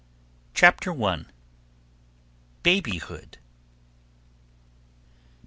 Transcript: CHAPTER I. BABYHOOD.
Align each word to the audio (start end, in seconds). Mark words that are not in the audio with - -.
CHAPTER 0.55 0.91
I. 1.03 1.25
BABYHOOD. 2.63 3.37